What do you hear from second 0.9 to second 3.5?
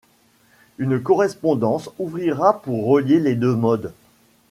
correspondance ouvrira pour relier les